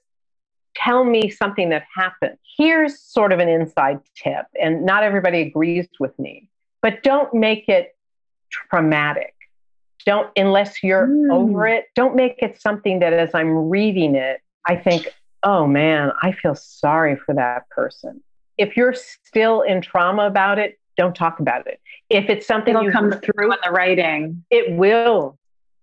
[0.76, 2.38] tell me something that happened.
[2.58, 6.50] Here's sort of an inside tip, and not everybody agrees with me,
[6.82, 7.96] but don't make it
[8.52, 9.34] traumatic.
[10.06, 11.32] Don't, unless you're mm.
[11.32, 15.14] over it, don't make it something that as I'm reading it, I think,
[15.44, 18.24] oh man, I feel sorry for that person.
[18.58, 21.80] If you're still in trauma about it, don't talk about it.
[22.10, 25.38] If it's something It'll you come through in the writing, it will.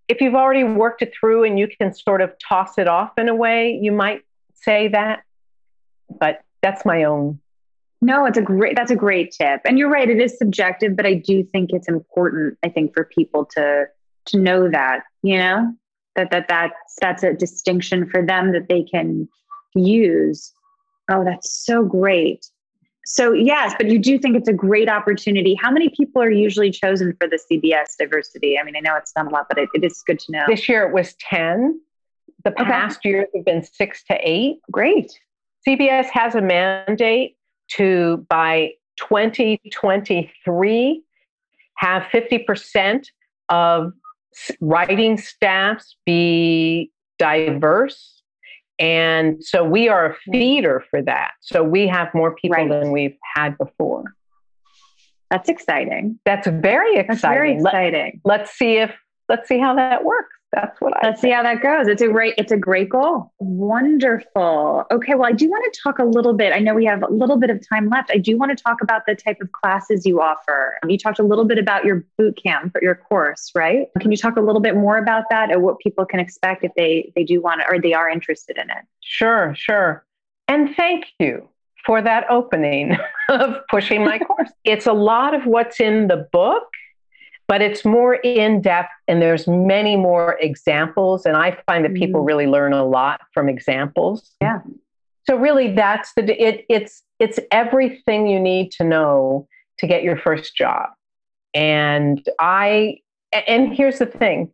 [0.08, 3.28] If you've already worked it through and you can sort of toss it off in
[3.28, 4.22] a way, you might
[4.54, 5.22] say that.
[6.18, 7.40] But that's my own.
[8.00, 9.62] No, it's a great that's a great tip.
[9.64, 13.04] And you're right, it is subjective, but I do think it's important, I think, for
[13.04, 13.86] people to
[14.26, 15.72] to know that, you know,
[16.16, 19.26] that that that's that's a distinction for them that they can
[19.74, 20.52] use.
[21.10, 22.46] Oh, that's so great.
[23.06, 25.54] So yes, but you do think it's a great opportunity.
[25.54, 28.58] How many people are usually chosen for the CBS diversity?
[28.58, 30.44] I mean, I know it's not a lot, but it, it is good to know.
[30.48, 31.80] This year it was 10.
[32.44, 33.08] The past okay.
[33.10, 34.60] years have been six to eight.
[34.70, 35.12] Great.
[35.66, 37.36] CBS has a mandate
[37.72, 41.02] to by 2023
[41.76, 43.06] have 50%
[43.48, 43.92] of
[44.60, 48.22] writing staffs be diverse
[48.78, 50.32] and so we are a mm-hmm.
[50.32, 51.32] feeder for that.
[51.40, 52.68] So we have more people right.
[52.68, 54.04] than we've had before.
[55.30, 56.18] That's exciting.
[56.24, 57.06] That's very exciting.
[57.08, 58.20] That's very exciting.
[58.24, 58.92] Let, us see if
[59.28, 61.32] let's see how that works that's what I let's think.
[61.32, 61.88] see how that goes.
[61.88, 63.32] It's a great, it's a great goal.
[63.38, 64.84] Wonderful.
[64.90, 65.14] Okay.
[65.14, 66.52] Well, I do want to talk a little bit.
[66.52, 68.10] I know we have a little bit of time left.
[68.12, 70.76] I do want to talk about the type of classes you offer.
[70.86, 73.88] You talked a little bit about your boot camp, your course, right?
[74.00, 76.72] Can you talk a little bit more about that and what people can expect if
[76.76, 78.84] they they do want to or they are interested in it?
[79.00, 80.04] Sure, sure.
[80.48, 81.48] And thank you
[81.84, 82.96] for that opening
[83.28, 84.50] of pushing my course.
[84.64, 86.64] It's a lot of what's in the book
[87.46, 92.22] but it's more in depth and there's many more examples and i find that people
[92.22, 92.26] mm.
[92.26, 94.32] really learn a lot from examples.
[94.40, 94.60] Yeah.
[95.26, 100.16] So really that's the it, it's it's everything you need to know to get your
[100.16, 100.90] first job.
[101.54, 102.98] And i
[103.46, 104.52] and here's the thing.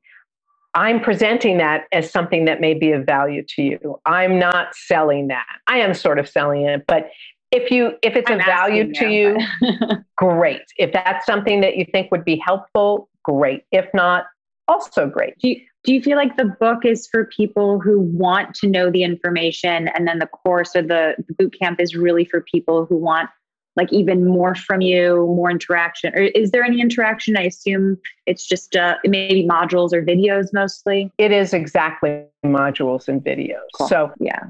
[0.74, 4.00] I'm presenting that as something that may be of value to you.
[4.06, 5.46] I'm not selling that.
[5.66, 7.10] I am sort of selling it but
[7.52, 9.38] if you if it's I'm of value to you.
[10.16, 10.62] great.
[10.76, 13.64] If that's something that you think would be helpful great.
[13.72, 14.24] If not
[14.68, 15.38] also great.
[15.38, 18.90] Do you, do you feel like the book is for people who want to know
[18.90, 22.86] the information and then the course or the, the boot camp is really for people
[22.86, 23.30] who want
[23.76, 26.12] like even more from you more interaction?
[26.14, 27.36] Or is there any interaction?
[27.36, 31.10] I assume it's just uh, maybe modules or videos mostly?
[31.18, 33.60] It is exactly modules and videos.
[33.74, 33.88] Cool.
[33.88, 34.42] so yeah.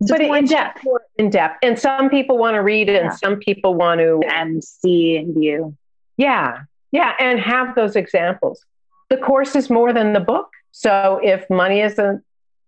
[0.00, 0.84] but in depth.
[1.16, 1.58] In depth.
[1.62, 3.10] And some people want to read it yeah.
[3.10, 5.76] and some people want to and see and view.
[6.16, 6.62] Yeah.
[6.92, 7.12] Yeah.
[7.20, 8.64] And have those examples.
[9.10, 10.48] The course is more than the book.
[10.72, 12.20] So if money is a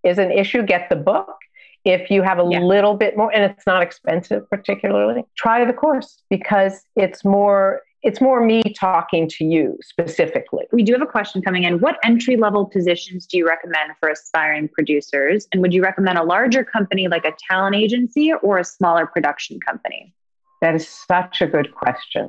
[0.04, 1.36] is an issue, get the book.
[1.84, 2.60] If you have a yeah.
[2.60, 8.20] little bit more and it's not expensive particularly, try the course because it's more it's
[8.20, 10.64] more me talking to you specifically.
[10.70, 11.80] We do have a question coming in.
[11.80, 15.48] What entry level positions do you recommend for aspiring producers?
[15.52, 19.58] And would you recommend a larger company like a talent agency or a smaller production
[19.58, 20.14] company?
[20.62, 22.28] That is such a good question.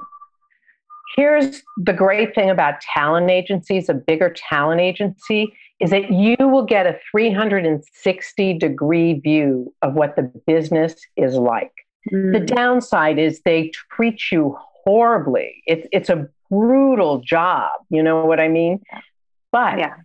[1.15, 6.65] Here's the great thing about talent agencies, a bigger talent agency, is that you will
[6.65, 11.71] get a 360 degree view of what the business is like.
[12.09, 12.45] The hmm.
[12.45, 14.57] downside is they treat you
[14.87, 15.61] horribly.
[15.67, 17.71] It's it's a brutal job.
[17.89, 18.81] You know what I mean?
[19.51, 19.95] But yeah.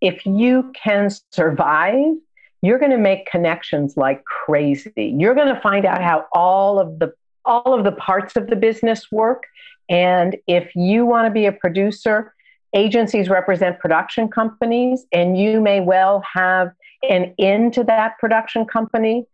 [0.00, 2.14] if you can survive,
[2.62, 5.16] you're going to make connections like crazy.
[5.18, 7.12] You're going to find out how all of the
[7.44, 9.44] all of the parts of the business work.
[9.88, 12.32] And if you want to be a producer,
[12.74, 16.70] agencies represent production companies, and you may well have
[17.08, 19.26] an into that production company.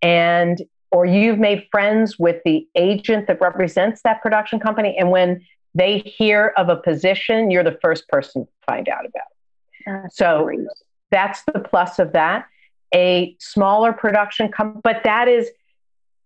[0.00, 4.96] And or you've made friends with the agent that represents that production company.
[4.98, 9.22] And when they hear of a position, you're the first person to find out about
[9.30, 9.84] it.
[9.86, 10.60] That's so great.
[11.10, 12.46] that's the plus of that.
[12.94, 15.50] A smaller production company, but that is,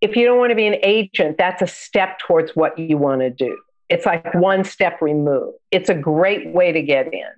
[0.01, 3.21] if you don't want to be an agent, that's a step towards what you want
[3.21, 3.59] to do.
[3.89, 5.59] It's like one step removed.
[5.71, 7.29] It's a great way to get in.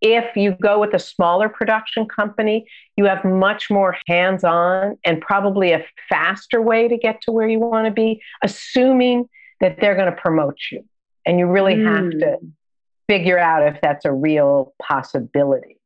[0.00, 5.20] If you go with a smaller production company, you have much more hands on and
[5.20, 9.28] probably a faster way to get to where you want to be, assuming
[9.60, 10.84] that they're going to promote you.
[11.26, 11.86] And you really mm.
[11.86, 12.48] have to hmm.
[13.08, 15.76] figure out if that's a real possibility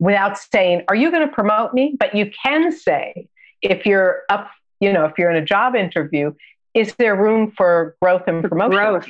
[0.00, 1.94] without saying, Are you going to promote me?
[1.98, 3.28] But you can say,
[3.62, 4.50] if you're up,
[4.80, 6.32] you know, if you're in a job interview,
[6.74, 8.70] is there room for growth and promotion?
[8.70, 9.08] Growth.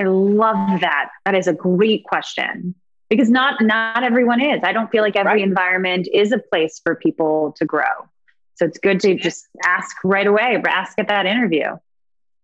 [0.00, 1.10] I love that.
[1.24, 2.74] That is a great question
[3.12, 4.60] because not not everyone is.
[4.64, 5.42] I don't feel like every right.
[5.42, 8.08] environment is a place for people to grow.
[8.54, 11.76] So it's good to just ask right away, ask at that interview.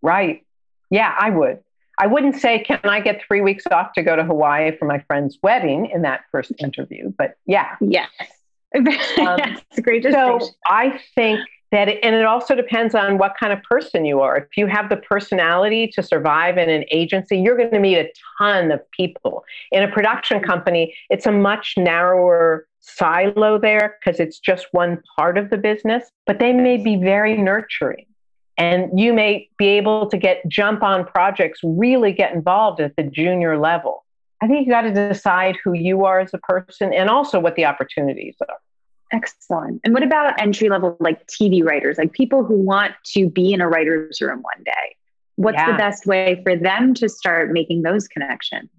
[0.02, 0.44] Right.
[0.90, 1.60] Yeah, I would.
[1.96, 4.98] I wouldn't say, can I get three weeks off to go to Hawaii for my
[5.06, 7.76] friend's wedding in that first interview, but yeah.
[7.80, 8.10] Yes.
[8.76, 9.40] um,
[9.74, 11.40] a great So I think
[11.70, 14.36] that, it, and it also depends on what kind of person you are.
[14.36, 18.10] If you have the personality to survive in an agency, you're going to meet a
[18.38, 19.44] ton of people.
[19.70, 25.36] In a production company, it's a much narrower silo there because it's just one part
[25.36, 28.06] of the business, but they may be very nurturing.
[28.56, 33.04] And you may be able to get jump on projects, really get involved at the
[33.04, 34.04] junior level.
[34.42, 37.56] I think you got to decide who you are as a person and also what
[37.56, 38.56] the opportunities are.
[39.12, 39.80] Excellent.
[39.84, 43.60] And what about entry level, like TV writers, like people who want to be in
[43.60, 44.96] a writer's room one day?
[45.36, 45.72] What's yeah.
[45.72, 48.70] the best way for them to start making those connections?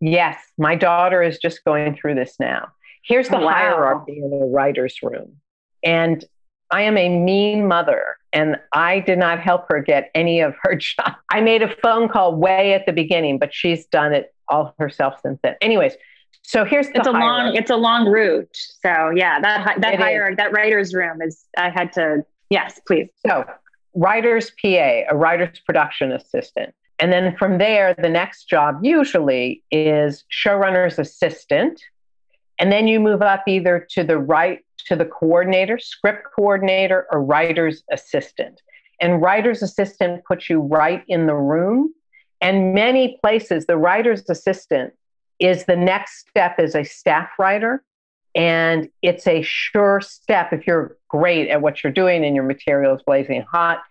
[0.00, 2.68] Yes, my daughter is just going through this now.
[3.04, 3.52] Here's the oh, wow.
[3.52, 5.36] hierarchy in a writer's room.
[5.82, 6.24] And
[6.70, 10.74] I am a mean mother and I did not help her get any of her
[10.76, 11.14] job.
[11.30, 15.20] I made a phone call way at the beginning, but she's done it all herself
[15.22, 15.56] since then.
[15.60, 15.94] Anyways,
[16.48, 18.56] so here's it's a long it's a long route.
[18.82, 23.10] So yeah, that that hire that writer's room is I had to yes, please.
[23.26, 23.44] So
[23.94, 26.74] writer's PA, a writer's production assistant.
[26.98, 31.82] And then from there, the next job usually is showrunner's assistant.
[32.58, 37.22] And then you move up either to the right to the coordinator, script coordinator, or
[37.22, 38.62] writer's assistant.
[39.02, 41.92] And writer's assistant puts you right in the room.
[42.40, 44.94] And many places, the writer's assistant
[45.38, 47.82] is the next step as a staff writer.
[48.34, 52.94] And it's a sure step if you're great at what you're doing and your material
[52.94, 53.82] is blazing hot.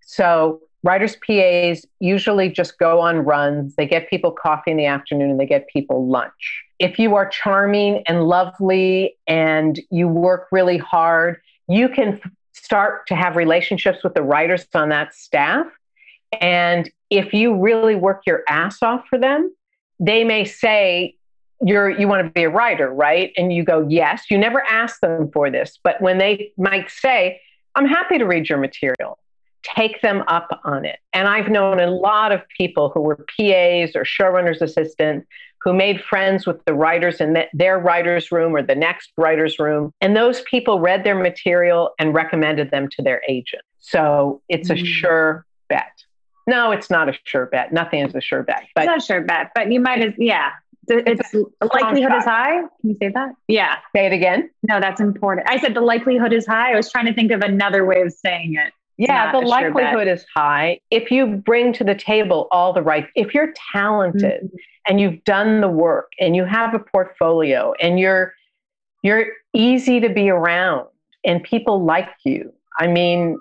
[0.00, 3.74] So writers PAs usually just go on runs.
[3.76, 6.64] They get people coffee in the afternoon and they get people lunch.
[6.78, 12.20] If you are charming and lovely and you work really hard, you can
[12.52, 15.66] start to have relationships with the writers on that staff.
[16.40, 19.54] And if you really work your ass off for them,
[20.00, 21.16] they may say,
[21.60, 23.32] you're you want to be a writer, right?
[23.36, 24.24] And you go, yes.
[24.30, 27.40] You never ask them for this, but when they might say,
[27.74, 29.18] I'm happy to read your material,
[29.62, 30.98] take them up on it.
[31.12, 35.26] And I've known a lot of people who were PAs or showrunners assistants
[35.62, 39.92] who made friends with the writers in their writer's room or the next writer's room.
[40.02, 43.62] And those people read their material and recommended them to their agent.
[43.80, 44.84] So it's a mm.
[44.84, 46.03] sure bet.
[46.46, 47.72] No, it's not a sure bet.
[47.72, 48.64] Nothing is a sure bet.
[48.74, 50.50] But it's not a sure bet, but you might as yeah.
[50.86, 52.58] It's, the likelihood is high.
[52.60, 53.30] Can you say that?
[53.48, 53.76] Yeah.
[53.96, 54.50] Say it again.
[54.62, 55.48] No, that's important.
[55.48, 56.72] I said the likelihood is high.
[56.72, 58.72] I was trying to think of another way of saying it.
[58.96, 63.08] Yeah, the likelihood sure is high if you bring to the table all the right.
[63.16, 64.56] If you're talented mm-hmm.
[64.86, 68.34] and you've done the work and you have a portfolio and you're
[69.02, 70.86] you're easy to be around
[71.24, 72.52] and people like you.
[72.78, 73.38] I mean,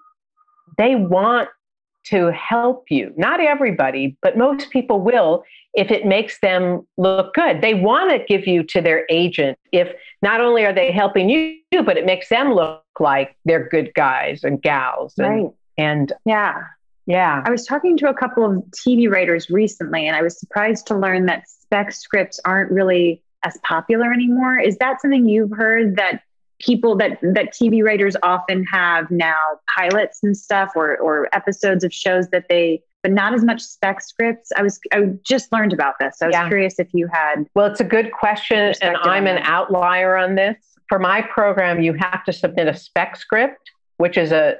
[0.77, 1.49] they want
[2.05, 3.13] to help you.
[3.17, 5.43] Not everybody, but most people will
[5.73, 7.61] if it makes them look good.
[7.61, 9.91] They want to give you to their agent if
[10.21, 14.43] not only are they helping you, but it makes them look like they're good guys
[14.43, 15.15] and gals.
[15.17, 15.51] And, right.
[15.77, 16.63] And yeah.
[17.05, 17.43] Yeah.
[17.45, 20.97] I was talking to a couple of TV writers recently, and I was surprised to
[20.97, 24.57] learn that spec scripts aren't really as popular anymore.
[24.59, 26.21] Is that something you've heard that
[26.63, 29.41] people that that TV writers often have now
[29.75, 33.99] pilots and stuff or or episodes of shows that they but not as much spec
[34.01, 34.51] scripts.
[34.55, 36.21] I was I just learned about this.
[36.21, 36.47] I was yeah.
[36.47, 40.57] curious if you had Well, it's a good question and I'm an outlier on this.
[40.87, 44.55] For my program, you have to submit a spec script, which is a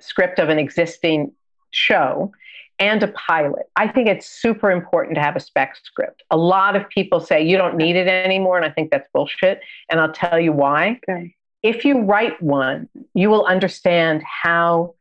[0.00, 1.32] script of an existing
[1.70, 2.32] show
[2.78, 3.66] and a pilot.
[3.76, 6.22] I think it's super important to have a spec script.
[6.30, 9.60] A lot of people say you don't need it anymore, and I think that's bullshit.
[9.90, 11.00] And I'll tell you why.
[11.08, 11.34] Okay.
[11.62, 14.94] If you write one, you will understand how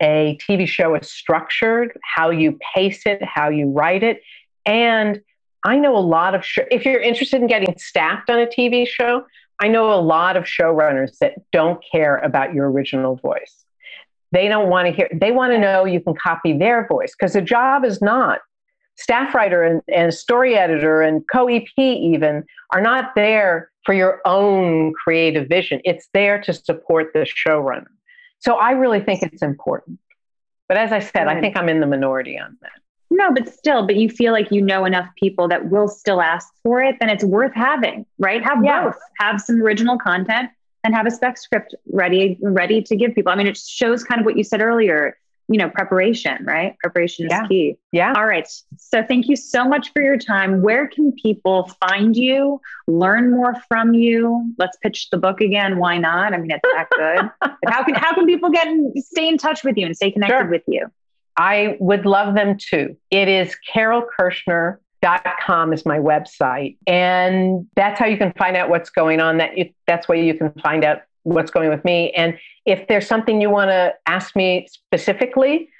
[0.00, 4.22] a TV show is structured, how you pace it, how you write it.
[4.64, 5.20] And
[5.64, 8.86] I know a lot of, sh- if you're interested in getting staffed on a TV
[8.86, 9.26] show,
[9.60, 13.64] I know a lot of showrunners that don't care about your original voice.
[14.30, 17.32] They don't want to hear, they want to know you can copy their voice because
[17.32, 18.40] the job is not
[18.98, 24.20] staff writer and, and story editor and co EP, even are not there for your
[24.26, 25.80] own creative vision.
[25.82, 27.86] It's there to support the showrunner.
[28.38, 29.98] So I really think it's important.
[30.68, 32.72] But as I said, I think I'm in the minority on that.
[33.08, 36.52] No, but still, but you feel like you know enough people that will still ask
[36.62, 38.44] for it, then it's worth having, right?
[38.44, 38.84] Have yeah.
[38.84, 38.98] both.
[39.20, 40.50] Have some original content
[40.84, 43.32] and have a spec script ready, ready to give people.
[43.32, 45.16] I mean, it shows kind of what you said earlier
[45.48, 46.78] you know, preparation, right?
[46.78, 47.46] Preparation is yeah.
[47.46, 47.76] key.
[47.90, 48.12] Yeah.
[48.14, 48.46] All right.
[48.76, 50.60] So thank you so much for your time.
[50.60, 54.52] Where can people find you, learn more from you?
[54.58, 55.78] Let's pitch the book again.
[55.78, 56.34] Why not?
[56.34, 57.50] I mean, it's that good.
[57.68, 60.36] how can how can people get in, stay in touch with you and stay connected
[60.36, 60.50] sure.
[60.50, 60.86] with you?
[61.38, 62.94] I would love them to.
[63.10, 68.56] It is Carole Kirschner dot com is my website and that's how you can find
[68.56, 71.84] out what's going on that you, that's where you can find out what's going with
[71.84, 72.10] me.
[72.12, 75.70] And if there's something you want to ask me specifically,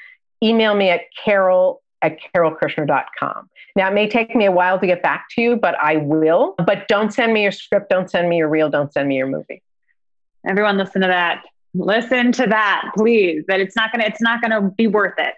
[0.43, 3.51] email me at carole at carolekirschner.com.
[3.75, 6.55] Now, it may take me a while to get back to you, but I will.
[6.65, 9.27] But don't send me your script, don't send me your reel, don't send me your
[9.27, 9.63] movie.
[10.47, 11.43] Everyone listen to that.
[11.75, 13.45] Listen to that, please.
[13.49, 15.35] That it's not gonna it's not gonna be worth it.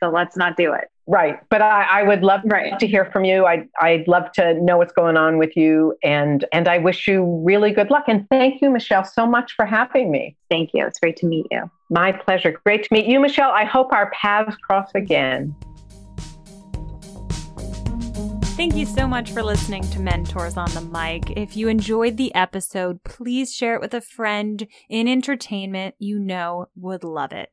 [0.00, 0.88] So let's not do it.
[1.06, 1.38] Right.
[1.50, 2.78] But I, I would love right.
[2.78, 3.44] to hear from you.
[3.44, 5.96] I, I'd love to know what's going on with you.
[6.02, 8.04] And, and I wish you really good luck.
[8.08, 10.34] And thank you, Michelle, so much for having me.
[10.50, 10.86] Thank you.
[10.86, 11.70] It's great to meet you.
[11.90, 12.58] My pleasure.
[12.64, 13.50] Great to meet you, Michelle.
[13.50, 15.54] I hope our paths cross again.
[18.56, 21.36] Thank you so much for listening to Mentors on the Mic.
[21.36, 26.68] If you enjoyed the episode, please share it with a friend in entertainment you know
[26.76, 27.50] would love it.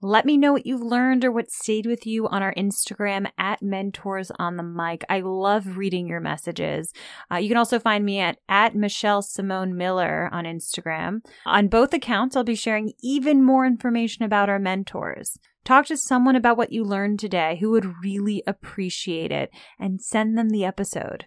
[0.00, 3.62] Let me know what you've learned or what stayed with you on our Instagram at
[3.62, 5.04] Mentors on the Mic.
[5.08, 6.92] I love reading your messages.
[7.32, 11.22] Uh, you can also find me at, at Michelle Simone Miller on Instagram.
[11.44, 15.36] On both accounts, I'll be sharing even more information about our mentors.
[15.64, 20.38] Talk to someone about what you learned today who would really appreciate it and send
[20.38, 21.26] them the episode.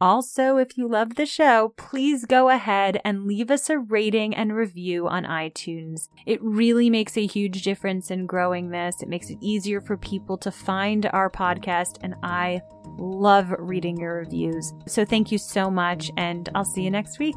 [0.00, 4.54] Also, if you love the show, please go ahead and leave us a rating and
[4.54, 6.08] review on iTunes.
[6.24, 9.02] It really makes a huge difference in growing this.
[9.02, 12.60] It makes it easier for people to find our podcast, and I
[12.96, 14.72] love reading your reviews.
[14.86, 17.36] So, thank you so much, and I'll see you next week.